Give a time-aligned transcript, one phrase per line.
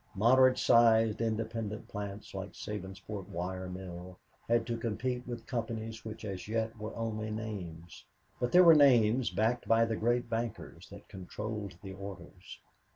[0.15, 6.25] Moderate sized, independent plants, like the Sabinsport wire mill, had to compete with companies which
[6.25, 8.03] as yet were only names
[8.39, 12.57] but they were names backed by the great bankers that controlled the orders.